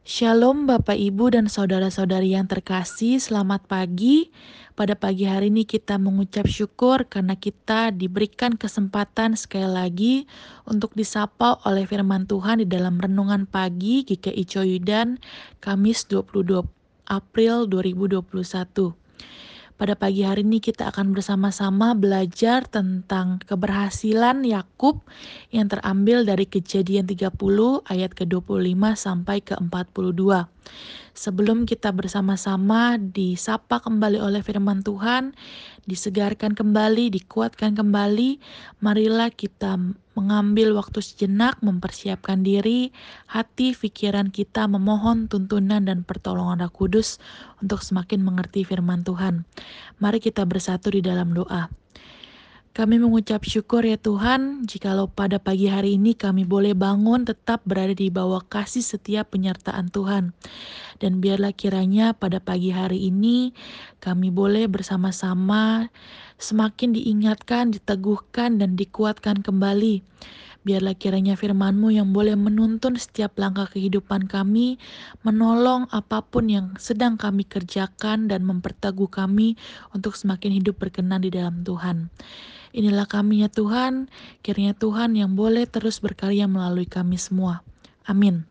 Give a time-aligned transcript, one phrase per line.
[0.00, 4.32] Shalom Bapak Ibu dan saudara-saudari yang terkasih, selamat pagi.
[4.72, 10.14] Pada pagi hari ini kita mengucap syukur karena kita diberikan kesempatan sekali lagi
[10.64, 15.20] untuk disapa oleh firman Tuhan di dalam renungan pagi GKI Coyudan
[15.60, 16.64] Kamis 22
[17.04, 18.96] April 2021.
[19.80, 25.00] Pada pagi hari ini kita akan bersama-sama belajar tentang keberhasilan Yakub
[25.56, 27.32] yang terambil dari Kejadian 30
[27.88, 30.20] ayat ke-25 sampai ke-42.
[31.10, 35.34] Sebelum kita bersama-sama disapa kembali oleh firman Tuhan,
[35.84, 38.38] disegarkan kembali, dikuatkan kembali,
[38.78, 39.76] marilah kita
[40.14, 42.94] mengambil waktu sejenak mempersiapkan diri,
[43.26, 47.18] hati, pikiran kita memohon tuntunan dan pertolongan Roh Kudus
[47.58, 49.44] untuk semakin mengerti firman Tuhan.
[49.98, 51.68] Mari kita bersatu di dalam doa.
[52.70, 57.90] Kami mengucap syukur ya Tuhan, jikalau pada pagi hari ini kami boleh bangun tetap berada
[57.90, 60.30] di bawah kasih setiap penyertaan Tuhan.
[61.02, 63.50] Dan biarlah kiranya pada pagi hari ini
[63.98, 65.90] kami boleh bersama-sama
[66.38, 70.06] semakin diingatkan, diteguhkan, dan dikuatkan kembali.
[70.60, 74.76] Biarlah kiranya firman-Mu yang boleh menuntun setiap langkah kehidupan kami,
[75.24, 79.56] menolong apa pun yang sedang kami kerjakan dan memperteguh kami
[79.96, 82.12] untuk semakin hidup berkenan di dalam Tuhan.
[82.76, 84.12] Inilah kami ya Tuhan,
[84.44, 87.64] kiranya Tuhan yang boleh terus berkarya melalui kami semua.
[88.04, 88.44] Amin.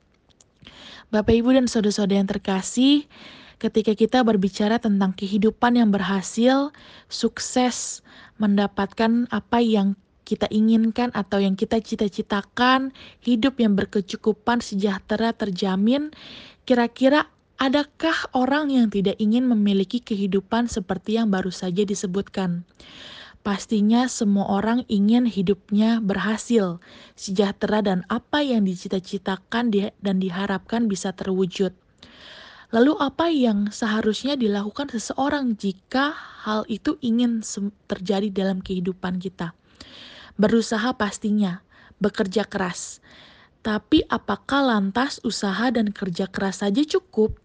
[1.13, 3.05] Bapak, Ibu, dan saudara-saudara yang terkasih,
[3.61, 6.73] ketika kita berbicara tentang kehidupan yang berhasil,
[7.05, 8.01] sukses,
[8.41, 9.93] mendapatkan apa yang
[10.29, 12.93] kita inginkan atau yang kita cita-citakan,
[13.25, 16.13] hidup yang berkecukupan, sejahtera, terjamin,
[16.69, 17.25] kira-kira
[17.57, 22.61] adakah orang yang tidak ingin memiliki kehidupan seperti yang baru saja disebutkan?
[23.41, 26.77] Pastinya semua orang ingin hidupnya berhasil,
[27.17, 31.73] sejahtera dan apa yang dicita-citakan dan diharapkan bisa terwujud.
[32.69, 36.13] Lalu apa yang seharusnya dilakukan seseorang jika
[36.45, 37.41] hal itu ingin
[37.89, 39.57] terjadi dalam kehidupan kita?
[40.39, 41.67] Berusaha pastinya,
[41.99, 43.03] bekerja keras.
[43.59, 47.35] Tapi apakah lantas usaha dan kerja keras saja cukup?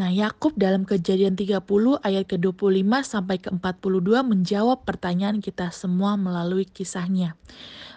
[0.00, 1.60] Nah, Yakub dalam Kejadian 30
[2.00, 7.36] ayat ke-25 sampai ke-42 menjawab pertanyaan kita semua melalui kisahnya.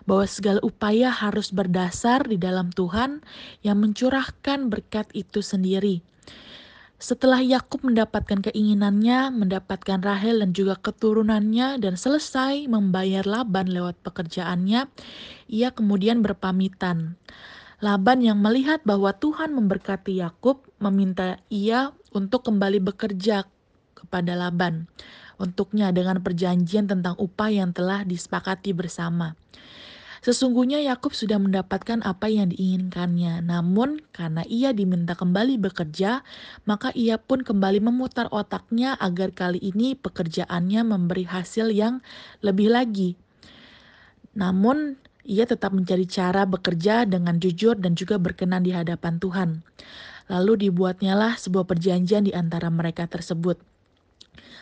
[0.04, 3.24] Bahwa segala upaya harus berdasar di dalam Tuhan
[3.64, 6.04] yang mencurahkan berkat itu sendiri.
[6.98, 14.90] Setelah Yakub mendapatkan keinginannya, mendapatkan Rahel dan juga keturunannya dan selesai membayar Laban lewat pekerjaannya,
[15.46, 17.14] ia kemudian berpamitan.
[17.86, 23.46] Laban yang melihat bahwa Tuhan memberkati Yakub meminta ia untuk kembali bekerja
[23.94, 24.90] kepada Laban
[25.38, 29.38] untuknya dengan perjanjian tentang upah yang telah disepakati bersama.
[30.28, 36.20] Sesungguhnya Yakub sudah mendapatkan apa yang diinginkannya, namun karena ia diminta kembali bekerja,
[36.68, 42.04] maka ia pun kembali memutar otaknya agar kali ini pekerjaannya memberi hasil yang
[42.44, 43.16] lebih lagi.
[44.36, 49.64] Namun ia tetap mencari cara bekerja dengan jujur dan juga berkenan di hadapan Tuhan.
[50.28, 53.64] Lalu dibuatnyalah sebuah perjanjian di antara mereka tersebut.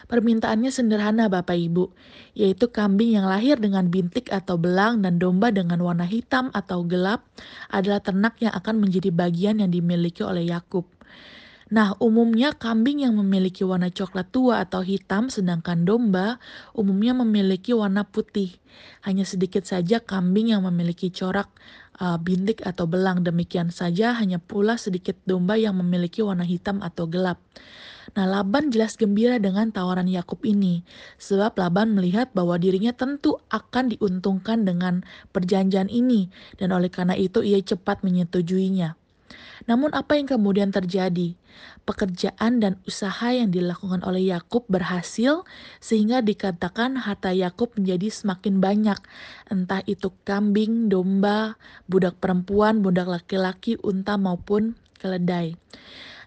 [0.06, 1.90] Permintaannya sederhana Bapak Ibu,
[2.38, 7.26] yaitu kambing yang lahir dengan bintik atau belang dan domba dengan warna hitam atau gelap
[7.74, 10.86] adalah ternak yang akan menjadi bagian yang dimiliki oleh Yakub.
[11.66, 16.38] Nah, umumnya kambing yang memiliki warna coklat tua atau hitam, sedangkan domba
[16.78, 18.54] umumnya memiliki warna putih.
[19.02, 21.50] Hanya sedikit saja kambing yang memiliki corak
[21.98, 23.26] uh, bintik atau belang.
[23.26, 27.42] Demikian saja hanya pula sedikit domba yang memiliki warna hitam atau gelap.
[28.14, 30.86] Nah, Laban jelas gembira dengan tawaran Yakub ini,
[31.18, 35.02] sebab Laban melihat bahwa dirinya tentu akan diuntungkan dengan
[35.34, 36.30] perjanjian ini,
[36.62, 38.94] dan oleh karena itu ia cepat menyetujuinya.
[39.66, 41.34] Namun apa yang kemudian terjadi?
[41.88, 45.48] Pekerjaan dan usaha yang dilakukan oleh Yakub berhasil
[45.80, 49.00] sehingga dikatakan harta Yakub menjadi semakin banyak.
[49.48, 51.56] Entah itu kambing, domba,
[51.88, 55.54] budak perempuan, budak laki-laki, unta maupun keledai.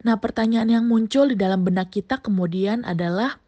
[0.07, 3.43] Nah, pertanyaan yang muncul di dalam benak kita kemudian adalah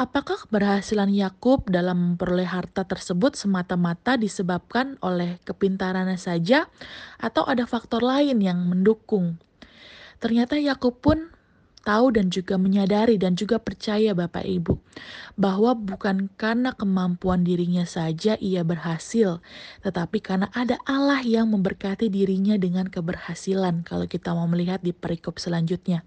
[0.00, 6.72] Apakah keberhasilan Yakub dalam memperoleh harta tersebut semata-mata disebabkan oleh kepintarannya saja,
[7.20, 9.36] atau ada faktor lain yang mendukung?
[10.16, 11.28] Ternyata Yakub pun
[11.82, 14.76] tahu dan juga menyadari dan juga percaya Bapak Ibu
[15.40, 19.40] bahwa bukan karena kemampuan dirinya saja ia berhasil,
[19.80, 25.40] tetapi karena ada Allah yang memberkati dirinya dengan keberhasilan kalau kita mau melihat di perikop
[25.40, 26.04] selanjutnya.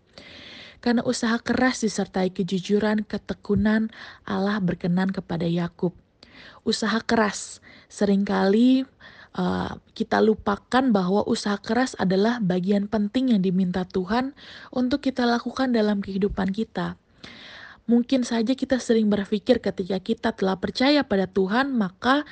[0.83, 3.87] Karena usaha keras disertai kejujuran, ketekunan,
[4.27, 5.95] Allah berkenan kepada Yakub.
[6.67, 8.83] Usaha keras sering kali
[9.37, 14.37] uh, kita lupakan bahwa usaha keras adalah bagian penting yang diminta Tuhan
[14.73, 16.95] untuk kita lakukan dalam kehidupan kita.
[17.83, 22.23] Mungkin saja kita sering berpikir ketika kita telah percaya pada Tuhan, maka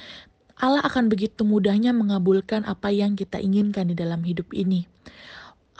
[0.56, 4.88] Allah akan begitu mudahnya mengabulkan apa yang kita inginkan di dalam hidup ini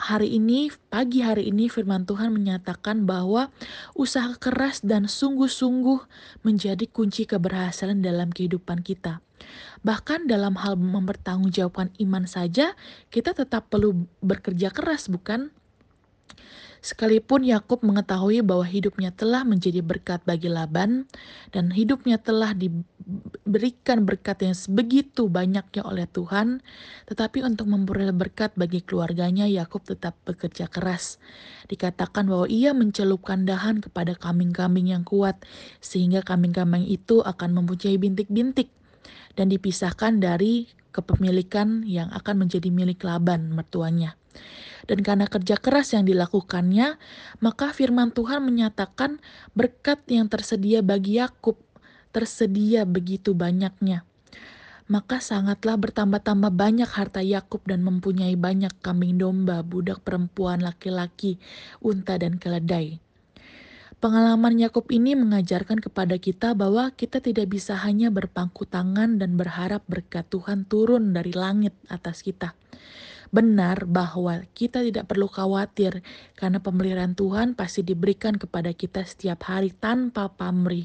[0.02, 3.54] hari ini, pagi hari ini firman Tuhan menyatakan bahwa
[3.94, 6.02] usaha keras dan sungguh-sungguh
[6.42, 9.22] menjadi kunci keberhasilan dalam kehidupan kita.
[9.86, 12.74] Bahkan dalam hal mempertanggungjawabkan iman saja,
[13.14, 15.54] kita tetap perlu bekerja keras, bukan?
[16.82, 21.06] Sekalipun Yakub mengetahui bahwa hidupnya telah menjadi berkat bagi Laban
[21.54, 26.58] dan hidupnya telah diberikan berkat yang sebegitu banyaknya oleh Tuhan,
[27.06, 31.22] tetapi untuk memperoleh berkat bagi keluarganya Yakub tetap bekerja keras.
[31.70, 35.38] Dikatakan bahwa ia mencelupkan dahan kepada kambing-kambing yang kuat
[35.78, 38.74] sehingga kambing-kambing itu akan mempunyai bintik-bintik
[39.38, 44.14] dan dipisahkan dari kepemilikan yang akan menjadi milik Laban mertuanya.
[44.86, 47.00] Dan karena kerja keras yang dilakukannya,
[47.40, 49.18] maka firman Tuhan menyatakan
[49.56, 51.56] berkat yang tersedia bagi Yakub
[52.12, 54.04] tersedia begitu banyaknya.
[54.92, 61.40] Maka sangatlah bertambah-tambah banyak harta Yakub dan mempunyai banyak kambing domba, budak perempuan, laki-laki,
[61.80, 63.00] unta dan keledai.
[64.02, 69.86] Pengalaman Yakub ini mengajarkan kepada kita bahwa kita tidak bisa hanya berpangku tangan dan berharap
[69.86, 72.58] berkat Tuhan turun dari langit atas kita
[73.32, 76.04] benar bahwa kita tidak perlu khawatir
[76.36, 80.84] karena pemeliharaan Tuhan pasti diberikan kepada kita setiap hari tanpa pamrih.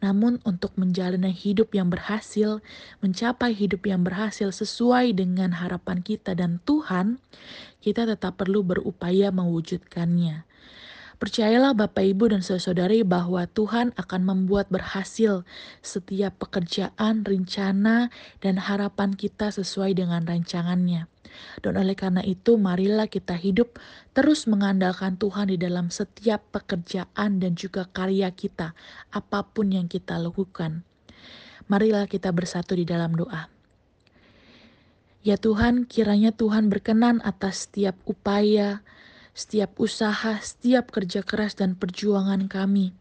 [0.00, 2.64] Namun untuk menjalani hidup yang berhasil,
[3.04, 7.20] mencapai hidup yang berhasil sesuai dengan harapan kita dan Tuhan,
[7.84, 10.48] kita tetap perlu berupaya mewujudkannya.
[11.16, 15.48] Percayalah Bapak Ibu dan saudari bahwa Tuhan akan membuat berhasil
[15.80, 18.12] setiap pekerjaan, rencana,
[18.44, 21.08] dan harapan kita sesuai dengan rancangannya.
[21.64, 23.80] Dan oleh karena itu, marilah kita hidup
[24.12, 28.76] terus mengandalkan Tuhan di dalam setiap pekerjaan dan juga karya kita,
[29.08, 30.84] apa pun yang kita lakukan.
[31.64, 33.48] Marilah kita bersatu di dalam doa.
[35.24, 38.84] Ya Tuhan, kiranya Tuhan berkenan atas setiap upaya,
[39.36, 42.96] setiap usaha, setiap kerja keras dan perjuangan kami.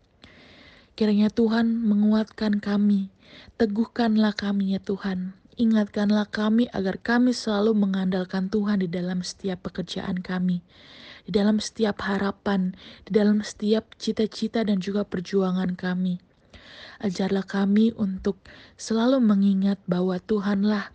[1.00, 3.08] Kiranya Tuhan menguatkan kami,
[3.56, 5.32] teguhkanlah kami ya Tuhan.
[5.56, 10.60] Ingatkanlah kami agar kami selalu mengandalkan Tuhan di dalam setiap pekerjaan kami,
[11.24, 12.76] di dalam setiap harapan,
[13.08, 16.20] di dalam setiap cita-cita dan juga perjuangan kami.
[17.00, 18.40] Ajarlah kami untuk
[18.80, 20.95] selalu mengingat bahwa Tuhanlah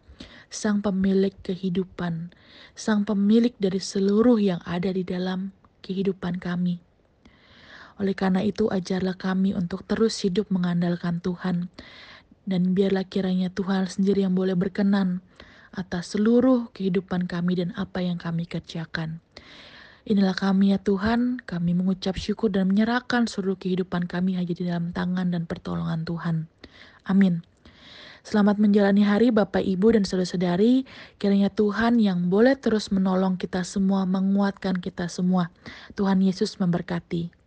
[0.50, 2.34] Sang Pemilik kehidupan,
[2.74, 5.54] Sang Pemilik dari seluruh yang ada di dalam
[5.86, 6.82] kehidupan kami.
[8.02, 11.70] Oleh karena itu, ajarlah kami untuk terus hidup mengandalkan Tuhan,
[12.50, 15.22] dan biarlah kiranya Tuhan sendiri yang boleh berkenan
[15.70, 19.22] atas seluruh kehidupan kami dan apa yang kami kerjakan.
[20.02, 24.90] Inilah kami ya Tuhan, kami mengucap syukur dan menyerahkan seluruh kehidupan kami hanya di dalam
[24.90, 26.50] tangan dan pertolongan Tuhan.
[27.06, 27.46] Amin.
[28.20, 30.84] Selamat menjalani hari Bapak Ibu dan saudara-saudari.
[31.16, 35.48] Kiranya Tuhan yang boleh terus menolong kita semua, menguatkan kita semua.
[35.96, 37.39] Tuhan Yesus memberkati.